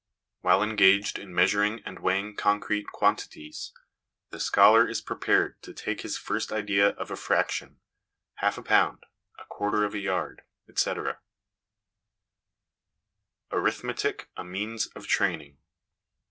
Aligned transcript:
While 0.39 0.63
engaged 0.63 1.19
in 1.19 1.29
measur 1.31 1.63
ing 1.63 1.83
and 1.85 1.99
weighing 1.99 2.35
concrete 2.35 2.87
quantities, 2.91 3.71
the 4.31 4.39
scholar 4.39 4.87
is 4.89 4.99
prepared 4.99 5.61
to 5.61 5.75
take 5.75 5.99
in 5.99 6.01
his 6.01 6.17
first 6.17 6.51
idea 6.51 6.89
of 6.95 7.11
a' 7.11 7.15
fraction,' 7.15 7.79
half 8.37 8.57
a 8.57 8.63
pound, 8.63 9.03
a 9.37 9.45
quarter 9.45 9.83
of 9.85 9.93
a 9.93 9.99
yard, 9.99 10.41
etc. 10.67 11.19
Arithmetic 13.51 14.31
a 14.35 14.43
Means 14.43 14.87
of 14.95 15.05
Training. 15.05 15.59